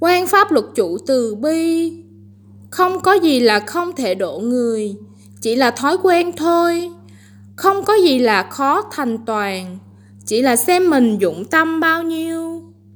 [0.00, 1.92] quan pháp luật chủ từ bi.
[2.70, 4.94] Không có gì là không thể độ người,
[5.40, 6.90] chỉ là thói quen thôi.
[7.56, 9.78] Không có gì là khó thành toàn,
[10.26, 12.62] chỉ là xem mình dụng tâm bao nhiêu.